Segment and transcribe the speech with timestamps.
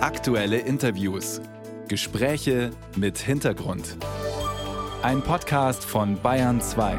[0.00, 1.40] Aktuelle Interviews.
[1.88, 3.96] Gespräche mit Hintergrund.
[5.02, 6.96] Ein Podcast von Bayern 2.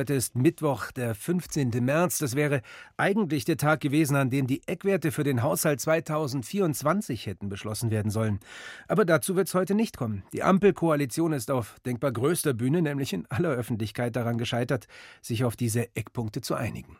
[0.00, 1.70] Heute ist Mittwoch, der 15.
[1.84, 2.18] März.
[2.18, 2.62] Das wäre
[2.96, 8.10] eigentlich der Tag gewesen, an dem die Eckwerte für den Haushalt 2024 hätten beschlossen werden
[8.10, 8.40] sollen.
[8.88, 10.24] Aber dazu wird es heute nicht kommen.
[10.32, 14.88] Die Ampelkoalition ist auf denkbar größter Bühne, nämlich in aller Öffentlichkeit, daran gescheitert,
[15.22, 16.96] sich auf diese Eckpunkte zu einigen.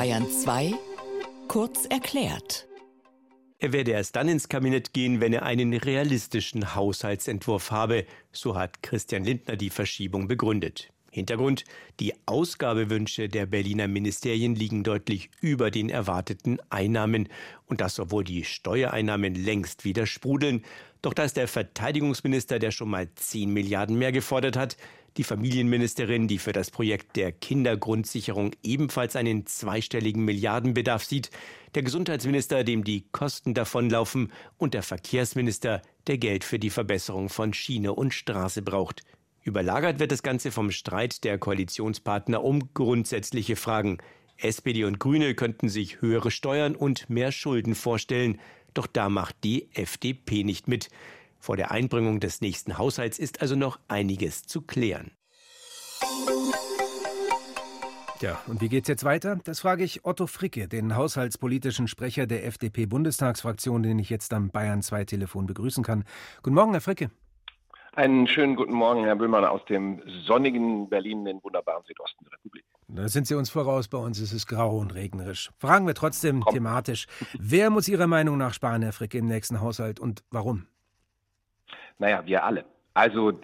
[0.00, 0.72] Bayern 2
[1.46, 2.66] kurz erklärt.
[3.58, 8.82] Er werde erst dann ins Kabinett gehen, wenn er einen realistischen Haushaltsentwurf habe, so hat
[8.82, 10.90] Christian Lindner die Verschiebung begründet.
[11.10, 11.64] Hintergrund,
[11.98, 17.28] die Ausgabewünsche der Berliner Ministerien liegen deutlich über den erwarteten Einnahmen.
[17.66, 20.64] Und das, obwohl die Steuereinnahmen längst wieder sprudeln.
[21.02, 24.78] Doch da ist der Verteidigungsminister, der schon mal 10 Milliarden mehr gefordert hat,
[25.16, 31.30] die Familienministerin, die für das Projekt der Kindergrundsicherung ebenfalls einen zweistelligen Milliardenbedarf sieht,
[31.74, 37.52] der Gesundheitsminister, dem die Kosten davonlaufen, und der Verkehrsminister, der Geld für die Verbesserung von
[37.52, 39.02] Schiene und Straße braucht.
[39.42, 43.98] Überlagert wird das Ganze vom Streit der Koalitionspartner um grundsätzliche Fragen.
[44.36, 48.38] SPD und Grüne könnten sich höhere Steuern und mehr Schulden vorstellen,
[48.74, 50.88] doch da macht die FDP nicht mit.
[51.40, 55.12] Vor der Einbringung des nächsten Haushalts ist also noch einiges zu klären.
[58.20, 59.38] Ja, und wie geht's jetzt weiter?
[59.44, 64.82] Das frage ich Otto Fricke, den haushaltspolitischen Sprecher der FDP-Bundestagsfraktion, den ich jetzt am Bayern
[64.82, 66.04] 2 Telefon begrüßen kann.
[66.42, 67.10] Guten Morgen, Herr Fricke.
[67.94, 72.64] Einen schönen guten Morgen, Herr Böhmann, aus dem sonnigen Berlin, den wunderbaren Südosten der Republik.
[72.88, 75.50] Da sind Sie uns voraus, bei uns ist es grau und regnerisch.
[75.56, 76.54] Fragen wir trotzdem Komm.
[76.54, 77.06] thematisch.
[77.38, 80.66] Wer muss Ihrer Meinung nach sparen, Herr Fricke, im nächsten Haushalt und warum?
[82.00, 82.64] Naja, wir alle.
[82.94, 83.38] Also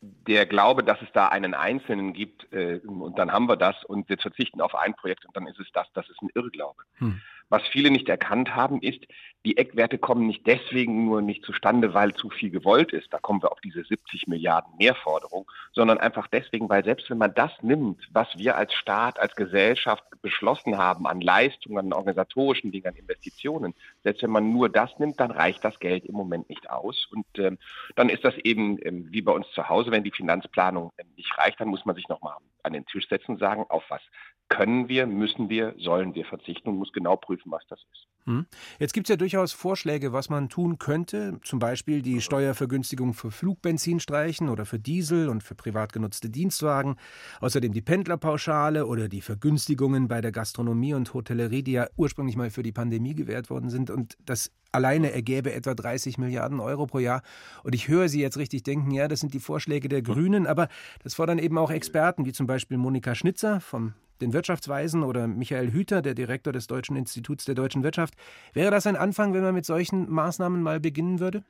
[0.00, 4.08] der Glaube, dass es da einen Einzelnen gibt äh, und dann haben wir das und
[4.08, 6.82] wir verzichten auf ein Projekt und dann ist es das, das ist ein Irrglaube.
[6.96, 7.20] Hm.
[7.50, 9.04] Was viele nicht erkannt haben, ist,
[9.44, 13.12] die Eckwerte kommen nicht deswegen nur nicht zustande, weil zu viel gewollt ist.
[13.12, 17.32] Da kommen wir auf diese 70 Milliarden Mehrforderung, sondern einfach deswegen, weil selbst wenn man
[17.34, 22.88] das nimmt, was wir als Staat, als Gesellschaft beschlossen haben an Leistungen, an organisatorischen Dingen,
[22.88, 23.74] an Investitionen,
[24.04, 27.08] selbst wenn man nur das nimmt, dann reicht das Geld im Moment nicht aus.
[27.10, 27.58] Und ähm,
[27.96, 31.36] dann ist das eben ähm, wie bei uns zu Hause, wenn die Finanzplanung ähm, nicht
[31.38, 34.02] reicht, dann muss man sich nochmal an den Tisch setzen und sagen, auf was
[34.50, 38.06] können wir, müssen wir, sollen wir verzichten und muss genau prüfen, was das ist.
[38.26, 38.46] Hm.
[38.78, 41.40] Jetzt gibt es ja durchaus Vorschläge, was man tun könnte.
[41.42, 46.96] Zum Beispiel die Steuervergünstigung für Flugbenzin streichen oder für Diesel und für privat genutzte Dienstwagen.
[47.40, 52.50] Außerdem die Pendlerpauschale oder die Vergünstigungen bei der Gastronomie und Hotellerie, die ja ursprünglich mal
[52.50, 53.90] für die Pandemie gewährt worden sind.
[53.90, 57.22] Und das alleine ergäbe etwa 30 Milliarden Euro pro Jahr.
[57.64, 60.68] Und ich höre Sie jetzt richtig denken, ja, das sind die Vorschläge der Grünen, aber
[61.02, 65.72] das fordern eben auch Experten, wie zum Beispiel Monika Schnitzer vom den Wirtschaftsweisen oder Michael
[65.72, 68.14] Hüter, der Direktor des Deutschen Instituts der deutschen Wirtschaft.
[68.52, 71.44] Wäre das ein Anfang, wenn man mit solchen Maßnahmen mal beginnen würde?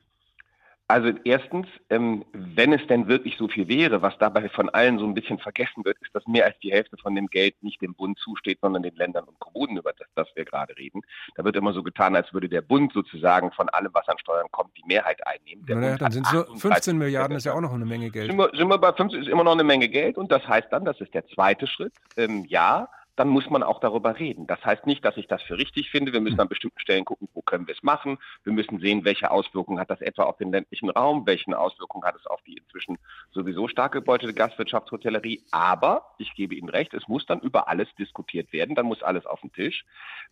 [0.91, 5.05] Also erstens, ähm, wenn es denn wirklich so viel wäre, was dabei von allen so
[5.05, 7.93] ein bisschen vergessen wird, ist, dass mehr als die Hälfte von dem Geld nicht dem
[7.93, 11.01] Bund zusteht, sondern den Ländern und Kommunen, über das, das wir gerade reden.
[11.35, 14.47] Da wird immer so getan, als würde der Bund sozusagen von allem, was an Steuern
[14.51, 15.65] kommt, die Mehrheit einnehmen.
[15.65, 18.29] Der naja, dann sind nur 15 Milliarden, ist ja auch noch eine Menge Geld.
[18.29, 20.67] Sind wir, sind wir bei 15, ist immer noch eine Menge Geld und das heißt
[20.71, 24.47] dann, das ist der zweite Schritt, ähm, ja, dann muss man auch darüber reden.
[24.47, 26.13] Das heißt nicht, dass ich das für richtig finde.
[26.13, 26.41] Wir müssen hm.
[26.41, 28.17] an bestimmten Stellen gucken, wo können wir es machen.
[28.43, 32.15] Wir müssen sehen, welche Auswirkungen hat das etwa auf den ländlichen Raum, welche Auswirkungen hat
[32.15, 32.97] es auf die inzwischen
[33.31, 35.43] sowieso stark gebeutete Gastwirtschaft, Hotellerie.
[35.51, 38.75] Aber ich gebe Ihnen recht, es muss dann über alles diskutiert werden.
[38.75, 39.85] Dann muss alles auf den Tisch.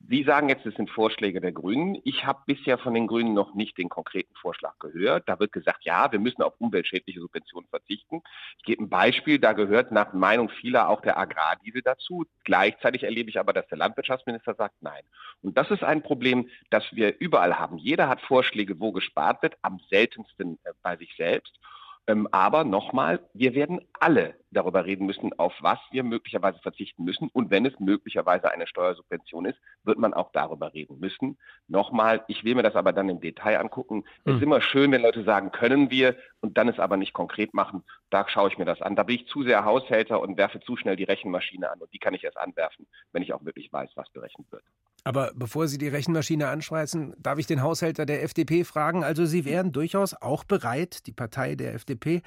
[0.08, 2.00] Sie sagen jetzt, es sind Vorschläge der Grünen.
[2.04, 5.28] Ich habe bisher von den Grünen noch nicht den konkreten Vorschlag gehört.
[5.28, 8.22] Da wird gesagt, ja, wir müssen auf umweltschädliche Subventionen verzichten.
[8.58, 9.40] Ich gebe ein Beispiel.
[9.40, 12.26] Da gehört nach Meinung vieler auch der Agrardiesel dazu.
[12.44, 15.02] Gleich Gleichzeitig erlebe ich aber, dass der Landwirtschaftsminister sagt Nein.
[15.42, 17.80] Und das ist ein Problem, das wir überall haben.
[17.80, 21.52] Jeder hat Vorschläge, wo gespart wird, am seltensten äh, bei sich selbst.
[22.10, 27.30] Ähm, aber nochmal, wir werden alle darüber reden müssen, auf was wir möglicherweise verzichten müssen.
[27.32, 31.38] Und wenn es möglicherweise eine Steuersubvention ist, wird man auch darüber reden müssen.
[31.68, 34.06] Nochmal, ich will mir das aber dann im Detail angucken.
[34.26, 34.44] Es ist hm.
[34.44, 37.84] immer schön, wenn Leute sagen, können wir und dann es aber nicht konkret machen.
[38.10, 38.96] Da schaue ich mir das an.
[38.96, 41.80] Da bin ich zu sehr Haushälter und werfe zu schnell die Rechenmaschine an.
[41.80, 44.64] Und die kann ich erst anwerfen, wenn ich auch wirklich weiß, was berechnet wird.
[45.04, 49.04] Aber bevor Sie die Rechenmaschine anschmeißen, darf ich den Haushälter der FDP fragen.
[49.04, 52.22] Also Sie wären durchaus auch bereit, die Partei der FDP,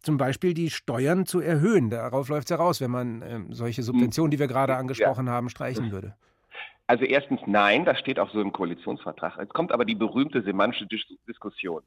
[0.00, 1.90] zum Beispiel die Steuern zu erhöhen.
[1.90, 5.32] Darauf läuft es ja raus, wenn man äh, solche Subventionen, die wir gerade angesprochen ja.
[5.32, 6.14] haben, streichen würde.
[6.86, 9.38] Also erstens nein, das steht auch so im Koalitionsvertrag.
[9.38, 11.82] Jetzt kommt aber die berühmte semantische Dis Diskussion.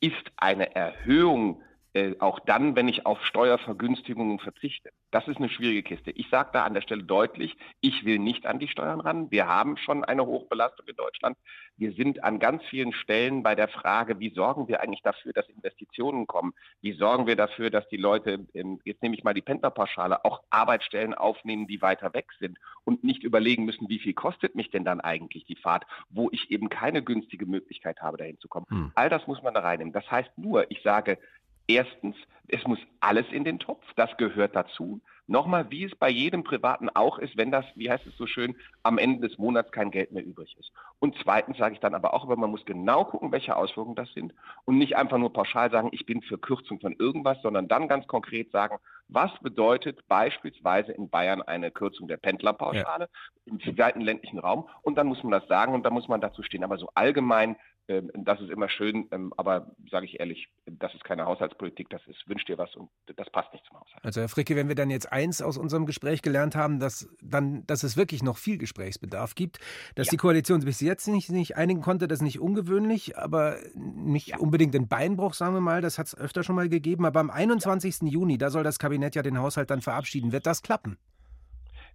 [0.00, 1.62] Ist eine Erhöhung
[1.94, 4.90] äh, auch dann, wenn ich auf Steuervergünstigungen verzichte.
[5.10, 6.10] Das ist eine schwierige Kiste.
[6.12, 9.30] Ich sage da an der Stelle deutlich, ich will nicht an die Steuern ran.
[9.30, 11.36] Wir haben schon eine Hochbelastung in Deutschland.
[11.76, 15.46] Wir sind an ganz vielen Stellen bei der Frage, wie sorgen wir eigentlich dafür, dass
[15.50, 16.54] Investitionen kommen?
[16.80, 20.42] Wie sorgen wir dafür, dass die Leute, ähm, jetzt nehme ich mal die Pendlerpauschale, auch
[20.48, 24.84] Arbeitsstellen aufnehmen, die weiter weg sind und nicht überlegen müssen, wie viel kostet mich denn
[24.84, 28.66] dann eigentlich die Fahrt, wo ich eben keine günstige Möglichkeit habe, dahin zu kommen.
[28.70, 28.92] Hm.
[28.94, 29.92] All das muss man da reinnehmen.
[29.92, 31.18] Das heißt nur, ich sage,
[31.72, 32.16] Erstens,
[32.48, 35.00] es muss alles in den Topf, das gehört dazu.
[35.26, 38.54] Nochmal, wie es bei jedem Privaten auch ist, wenn das, wie heißt es so schön,
[38.82, 40.70] am Ende des Monats kein Geld mehr übrig ist.
[40.98, 44.12] Und zweitens sage ich dann aber auch, aber man muss genau gucken, welche Auswirkungen das
[44.12, 44.34] sind
[44.66, 48.06] und nicht einfach nur pauschal sagen, ich bin für Kürzung von irgendwas, sondern dann ganz
[48.06, 48.76] konkret sagen,
[49.08, 53.08] was bedeutet beispielsweise in Bayern eine Kürzung der Pendlerpauschale
[53.46, 53.52] ja.
[53.52, 56.42] im weiten ländlichen Raum und dann muss man das sagen und dann muss man dazu
[56.42, 56.64] stehen.
[56.64, 57.56] Aber so allgemein
[57.88, 62.28] das ist immer schön, ähm, aber sage ich ehrlich, das ist keine Haushaltspolitik, das ist
[62.28, 64.04] wünsch dir was und das passt nicht zum Haushalt.
[64.04, 67.66] Also Herr Fricke, wenn wir dann jetzt eins aus unserem Gespräch gelernt haben, dass dann,
[67.66, 69.58] dass es wirklich noch viel Gesprächsbedarf gibt,
[69.96, 70.12] dass ja.
[70.12, 74.38] die Koalition bis jetzt nicht, nicht einigen konnte, das ist nicht ungewöhnlich, aber nicht ja.
[74.38, 77.04] unbedingt ein Beinbruch, sagen wir mal, das hat es öfter schon mal gegeben.
[77.04, 78.02] Aber am 21.
[78.02, 78.08] Ja.
[78.08, 80.32] Juni, da soll das Kabinett ja den Haushalt dann verabschieden.
[80.32, 80.98] Wird das klappen?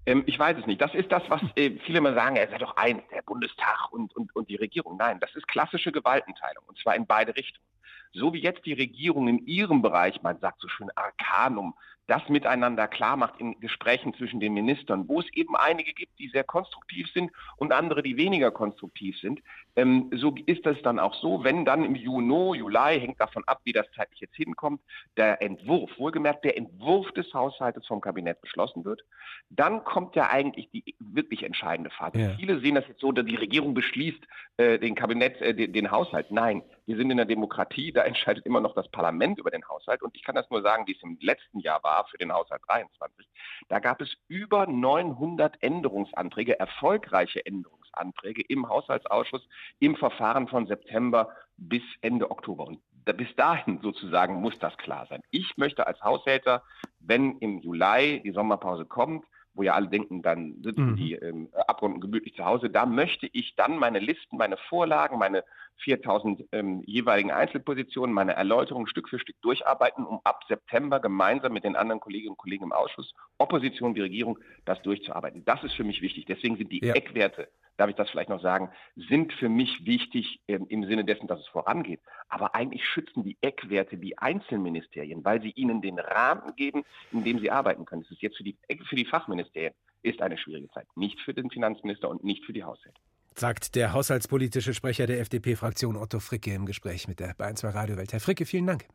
[0.07, 0.81] Ähm, ich weiß es nicht.
[0.81, 4.15] Das ist das, was äh, viele immer sagen, er sei doch eins, der Bundestag und,
[4.15, 4.95] und, und die Regierung.
[4.98, 7.68] Nein, das ist klassische Gewaltenteilung und zwar in beide Richtungen.
[8.13, 11.75] So wie jetzt die Regierung in ihrem Bereich, man sagt so schön Arkanum,
[12.07, 16.30] das miteinander klar macht in Gesprächen zwischen den Ministern, wo es eben einige gibt, die
[16.30, 19.42] sehr konstruktiv sind und andere, die weniger konstruktiv sind.
[19.75, 23.59] Ähm, so ist es dann auch so, wenn dann im Juni, Juli, hängt davon ab,
[23.65, 24.81] wie das zeitlich jetzt hinkommt,
[25.18, 29.04] der Entwurf, wohlgemerkt der Entwurf des Haushaltes vom Kabinett beschlossen wird,
[29.50, 32.19] dann kommt ja eigentlich die wirklich entscheidende Phase.
[32.19, 32.30] Ja.
[32.38, 34.24] Viele sehen das jetzt so, dass die Regierung beschließt
[34.57, 36.31] äh, den Kabinett, äh, den, den Haushalt.
[36.31, 40.01] Nein, wir sind in der Demokratie, da entscheidet immer noch das Parlament über den Haushalt.
[40.01, 42.62] Und ich kann das nur sagen, wie es im letzten Jahr war für den Haushalt
[42.68, 43.28] 23.
[43.70, 49.48] Da gab es über 900 Änderungsanträge, erfolgreiche Änderungsanträge im Haushaltsausschuss
[49.80, 52.66] im Verfahren von September bis Ende Oktober.
[52.68, 55.22] Und bis dahin sozusagen muss das klar sein.
[55.32, 56.64] Ich möchte als Haushälter,
[57.00, 59.26] wenn im Juli die Sommerpause kommt,
[59.57, 60.95] wo ja alle denken, dann sitzen mhm.
[60.95, 62.69] die ähm, Abgeordneten gemütlich zu Hause.
[62.69, 65.44] Da möchte ich dann meine Listen, meine Vorlagen, meine
[65.83, 71.63] 4000 ähm, jeweiligen Einzelpositionen, meine Erläuterungen Stück für Stück durcharbeiten, um ab September gemeinsam mit
[71.63, 75.44] den anderen Kolleginnen und Kollegen im Ausschuss, Opposition wie Regierung, das durchzuarbeiten.
[75.45, 76.25] Das ist für mich wichtig.
[76.25, 76.94] Deswegen sind die ja.
[76.94, 77.48] Eckwerte
[77.78, 81.40] darf ich das vielleicht noch sagen, sind für mich wichtig ähm, im Sinne dessen, dass
[81.40, 82.02] es vorangeht.
[82.28, 87.40] Aber eigentlich schützen die Eckwerte die Einzelministerien, weil sie ihnen den Rahmen geben, in dem
[87.40, 88.02] sie arbeiten können.
[88.02, 88.58] Es ist jetzt für die,
[88.90, 92.64] für die Fachministerien ist eine schwierige Zeit, nicht für den Finanzminister und nicht für die
[92.64, 93.00] Haushalte.
[93.36, 98.12] Sagt der haushaltspolitische Sprecher der FDP-Fraktion Otto Fricke im Gespräch mit der Bayern 2 Radiowelt.
[98.12, 98.86] Herr Fricke, vielen Dank.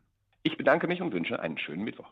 [0.43, 2.11] Ich bedanke mich und wünsche einen schönen Mittwoch.